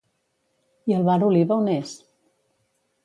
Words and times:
I 0.91 0.95
el 0.99 1.05
bar 1.09 1.19
Oliva 1.29 1.57
on 1.59 1.69
és? 1.77 1.93